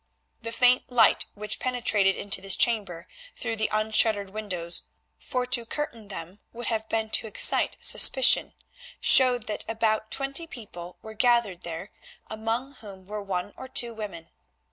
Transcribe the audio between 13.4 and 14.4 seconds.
or two women.